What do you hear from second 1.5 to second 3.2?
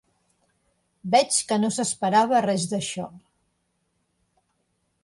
que no s'esperava res d'això.